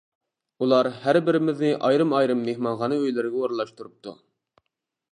[0.63, 4.19] ئۇلار ھەر بىرىمىزنى ئايرىم-ئايرىم مېھمانخانا ئۆيلىرىگە ئورۇنلاشتۇرۇپتۇ.